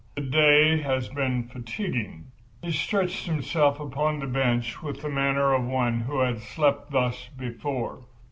The 0.15 0.21
day 0.23 0.81
has 0.81 1.09
been 1.09 1.43
fatiguing." 1.43 2.31
He 2.63 2.71
stretched 2.71 3.27
himself 3.27 3.79
upon 3.79 4.19
a 4.23 4.25
bench 4.25 4.81
with 4.81 5.03
the 5.03 5.09
manner 5.09 5.53
of 5.53 5.63
one 5.63 5.99
who 6.01 6.21
had 6.21 6.39
slept 6.39 6.89
thus 6.89 7.29
before. 7.37 8.01